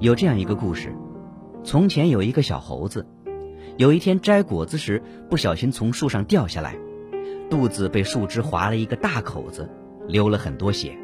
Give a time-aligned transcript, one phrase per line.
[0.00, 0.94] 有这样一个故事：
[1.64, 3.04] 从前有一个小猴子，
[3.76, 6.76] 有一天摘果子时不小心从树上掉下来，
[7.50, 9.68] 肚子被树枝划了一个大口子，
[10.06, 10.96] 流了很多血。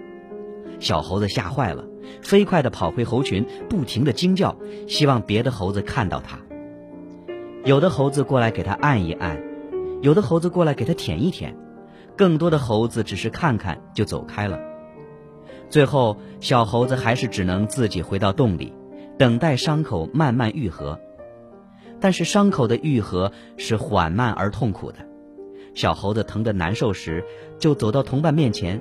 [0.79, 1.85] 小猴子吓坏了，
[2.23, 6.39] 飞快地跑回猴群，不停地惊叫，希望别的猴子看到它。
[7.65, 9.43] 有的猴子过来给它按一按，
[10.03, 11.57] 有的猴子过来给它舔一舔，
[12.17, 14.57] 更多的猴子只是看看就走开了。
[15.69, 18.73] 最后，小猴子还是只能自己回到洞里。
[19.17, 20.99] 等待伤口慢慢愈合，
[22.01, 24.99] 但是伤口的愈合是缓慢而痛苦的。
[25.75, 27.25] 小猴子疼得难受时，
[27.59, 28.81] 就走到同伴面前，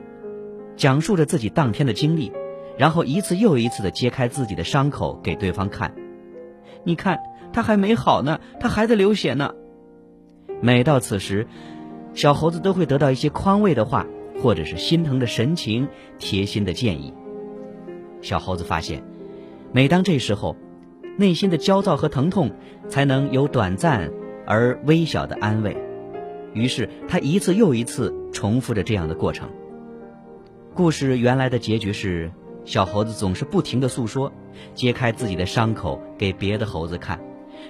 [0.76, 2.32] 讲述着自己当天的经历，
[2.78, 5.94] 然后一次又一次地揭开自己的伤口给对方看。
[6.84, 7.20] 你看，
[7.52, 9.54] 他还没好呢，他还在流血呢。
[10.62, 11.48] 每到此时，
[12.14, 14.08] 小猴子都会得到一些宽慰的话，
[14.42, 15.88] 或者是心疼的神情、
[16.18, 17.14] 贴心的建议。
[18.22, 19.13] 小猴子发现。
[19.76, 20.56] 每当这时候，
[21.18, 22.52] 内心的焦躁和疼痛
[22.88, 24.12] 才能有短暂
[24.46, 25.76] 而微小的安慰。
[26.54, 29.50] 于是他一次又一次重复着这样的过程。
[30.76, 32.32] 故事原来的结局是，
[32.66, 34.32] 小猴子总是不停的诉说，
[34.76, 37.20] 揭开自己的伤口给别的猴子看，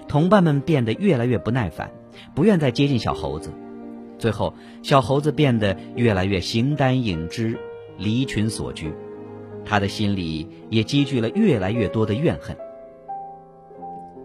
[0.06, 1.90] 同伴们变得越来越不耐烦，
[2.36, 3.50] 不愿再接近小猴子。
[4.20, 7.58] 最后，小猴子变得越来越形单影只，
[7.98, 8.94] 离群索居。
[9.66, 12.58] 他的心里也积聚了越来越多的怨恨。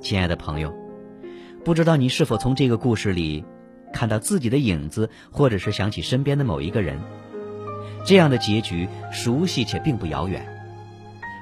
[0.00, 0.72] 亲爱的朋友，
[1.64, 3.44] 不知道你是否从这个故事里
[3.92, 6.98] 看到自己的影子，或者是想起身边的某一个人？
[8.04, 10.46] 这样的结局熟悉且并不遥远。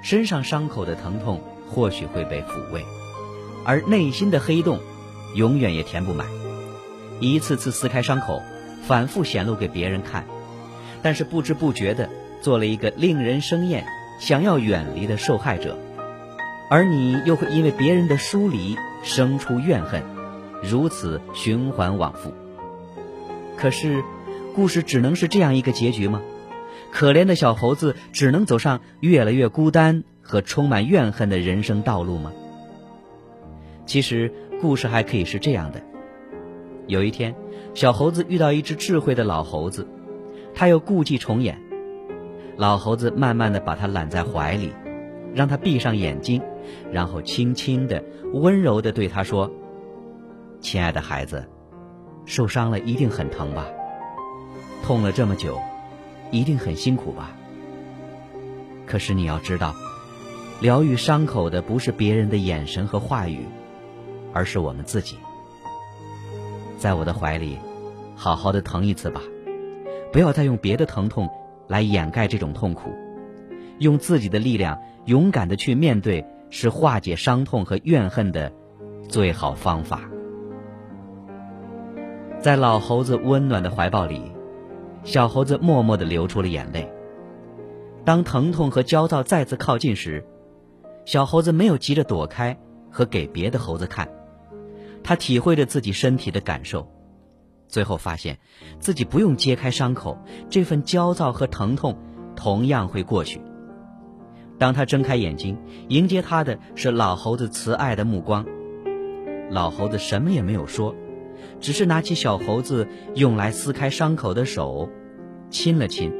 [0.02, 2.84] 身上伤口的疼痛或许会被抚慰，
[3.64, 4.78] 而内心的黑洞
[5.34, 6.26] 永远也填不满。
[7.20, 8.40] 一次次撕开伤口，
[8.82, 10.24] 反复显露给别人看，
[11.02, 12.08] 但是不知不觉的。
[12.46, 13.84] 做了一个令人生厌、
[14.20, 15.76] 想要远离的受害者，
[16.70, 20.00] 而你又会因为别人的疏离生出怨恨，
[20.62, 22.32] 如此循环往复。
[23.56, 24.04] 可是，
[24.54, 26.22] 故事只能是这样一个结局吗？
[26.92, 32.30] 可怜的小猴子只能走上越来越孤单和充满怨恨的人生道路吗？
[33.86, 35.82] 其实，故事还可以是这样的：
[36.86, 37.34] 有一天，
[37.74, 39.88] 小猴子遇到一只智慧的老猴子，
[40.54, 41.65] 他又故伎重演。
[42.56, 44.72] 老猴子慢慢的把他揽在怀里，
[45.34, 46.40] 让他闭上眼睛，
[46.90, 48.02] 然后轻轻的、
[48.32, 49.50] 温柔的对他说
[50.60, 51.46] ：“亲爱的孩子，
[52.24, 53.66] 受伤了一定很疼吧？
[54.82, 55.60] 痛了这么久，
[56.30, 57.36] 一定很辛苦吧？
[58.86, 59.74] 可是你要知道，
[60.62, 63.40] 疗愈伤口的不是别人的眼神和话语，
[64.32, 65.18] 而是我们自己。
[66.78, 67.58] 在我的怀里，
[68.14, 69.20] 好好的疼一次吧，
[70.10, 71.28] 不要再用别的疼痛。”
[71.68, 72.90] 来掩盖这种痛苦，
[73.78, 78.52] 用自己的力量勇敢的去面对，是化解伤痛和怨恨的
[79.08, 80.02] 最好方法。
[82.40, 84.32] 在老猴子温暖的怀抱里，
[85.02, 86.88] 小猴子默默的流出了眼泪。
[88.04, 90.24] 当疼痛和焦躁再次靠近时，
[91.04, 92.56] 小猴子没有急着躲开
[92.90, 94.08] 和给别的猴子看，
[95.02, 96.88] 他体会着自己身体的感受。
[97.68, 98.38] 最后发现，
[98.78, 100.18] 自己不用揭开伤口，
[100.48, 101.98] 这份焦躁和疼痛
[102.34, 103.40] 同样会过去。
[104.58, 108.46] 当他睁开眼睛，迎接他的是老猴子慈爱的目光。
[109.50, 110.94] 老猴子什么也没有说，
[111.60, 114.88] 只是拿起小猴子用来撕开伤口的手，
[115.50, 116.12] 亲了亲，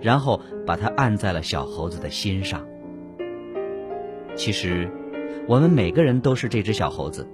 [0.00, 2.66] 然后把它按在了小猴子的心上。
[4.34, 4.90] 其实，
[5.46, 7.28] 我们每个人都是这只小猴子。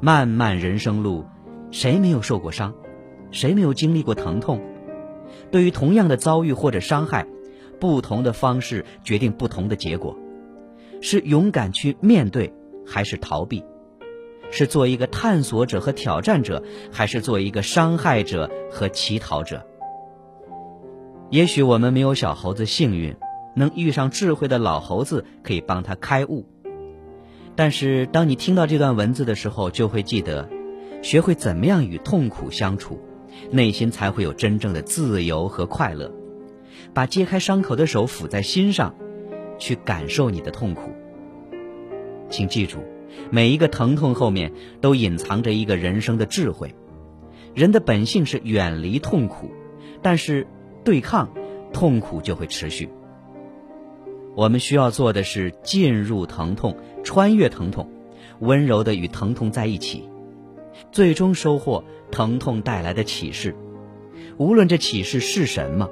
[0.00, 1.24] 漫漫人生路。
[1.74, 2.72] 谁没有受过伤？
[3.32, 4.60] 谁没有经历过疼痛？
[5.50, 7.26] 对于同样的遭遇或者伤害，
[7.80, 10.16] 不同的方式决定不同的结果。
[11.00, 12.54] 是勇敢去面对，
[12.86, 13.64] 还是逃避？
[14.52, 19.66] 是做一个探索者和挑战者，还是做一个伤害者和乞讨者？
[21.28, 23.16] 也许我们没有小猴子幸运，
[23.56, 26.46] 能遇上智慧的老猴子，可以帮他开悟。
[27.56, 30.48] 但是，当你听到这段文字的时候，就会记得。
[31.04, 32.98] 学会怎么样与痛苦相处，
[33.50, 36.10] 内心才会有真正的自由和快乐。
[36.94, 38.94] 把揭开伤口的手抚在心上，
[39.58, 40.90] 去感受你的痛苦。
[42.30, 42.78] 请记住，
[43.30, 46.74] 每一个疼痛后面都隐藏着一个人生的智慧。
[47.54, 49.50] 人的本性是远离痛苦，
[50.00, 50.46] 但是
[50.84, 51.28] 对抗
[51.70, 52.88] 痛苦就会持续。
[54.34, 57.90] 我们需要做的是进入疼痛，穿越疼痛，
[58.38, 60.08] 温柔的与疼痛在一起。
[60.92, 63.54] 最终收获疼痛带来的启示，
[64.36, 65.88] 无论这启示是什么，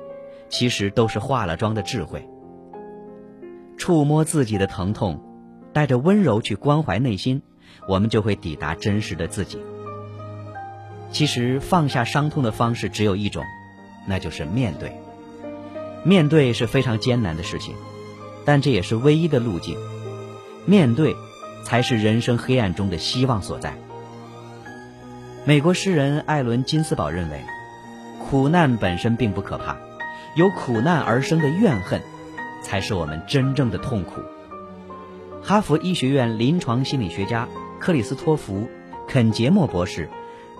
[0.48, 2.28] 其实都是化了妆的智慧。
[3.76, 5.20] 触摸自己的疼痛，
[5.72, 7.42] 带着温柔去关怀内心，
[7.88, 9.58] 我们就会抵达真实的自己。
[11.10, 13.44] 其实放下伤痛的方式只有一种，
[14.06, 14.92] 那就是面对。
[16.04, 17.74] 面对是非常艰难的事情，
[18.44, 19.76] 但这也是唯一的路径。
[20.64, 21.14] 面对，
[21.64, 23.76] 才是人生黑暗中的希望所在。
[25.44, 27.42] 美国诗人艾伦金斯堡认为，
[28.20, 29.76] 苦难本身并不可怕，
[30.36, 32.00] 由苦难而生的怨恨，
[32.62, 34.20] 才是我们真正的痛苦。
[35.42, 37.48] 哈佛医学院临床心理学家
[37.80, 38.58] 克里斯托弗·
[39.08, 40.08] 肯杰莫博士，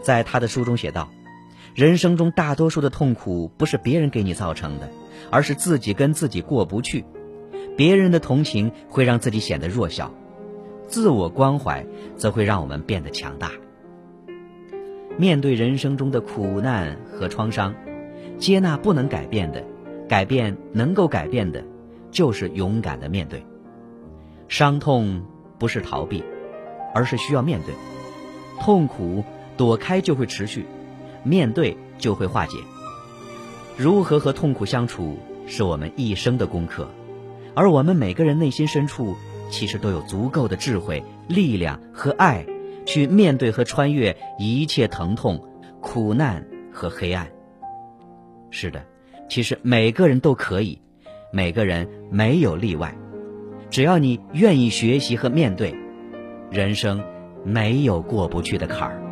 [0.03, 1.13] 在他的书中写道
[1.77, 4.91] ：“人生中大多数的痛苦不是别人给你造成的，
[5.31, 7.05] 而是自己跟自己过不去。
[7.77, 10.13] 别人的同情会让自己显得弱小，
[10.89, 11.87] 自我关怀
[12.17, 13.53] 则会让我们变得强大。
[15.19, 17.75] 面对人生中的苦难和创伤，
[18.39, 19.65] 接纳不能改变的，
[20.09, 21.65] 改变能够改变的，
[22.11, 23.45] 就是勇敢的面对。”
[24.49, 25.23] 伤痛
[25.59, 26.23] 不是逃避，
[26.95, 27.75] 而是需要面对。
[28.61, 29.25] 痛苦
[29.57, 30.67] 躲开就会持续，
[31.25, 32.59] 面对就会化解。
[33.77, 36.89] 如何和痛苦相处，是我们一生的功课。
[37.55, 39.17] 而我们每个人内心深处，
[39.51, 42.47] 其实都有足够的智慧、力量和爱，
[42.85, 45.43] 去面对和穿越一切疼痛、
[45.81, 47.31] 苦难和黑暗。
[48.51, 48.85] 是的，
[49.29, 50.81] 其实每个人都可以，
[51.33, 52.95] 每个人没有例外。
[53.71, 55.75] 只要你愿意学习和面对，
[56.51, 57.03] 人生
[57.45, 59.03] 没有过不去的坎儿。